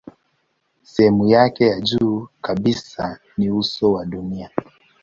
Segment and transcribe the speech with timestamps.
[0.83, 4.49] Sehemu yake ya juu kabisa ni uso wa dunia.